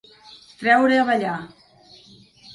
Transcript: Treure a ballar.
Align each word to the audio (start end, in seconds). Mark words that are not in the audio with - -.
Treure 0.61 0.97
a 1.03 1.05
ballar. 1.11 1.35